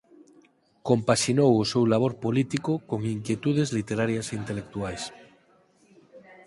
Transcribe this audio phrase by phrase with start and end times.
[0.89, 5.03] Compaxinou o seu labor político con inquietudes literarias e intelectuais.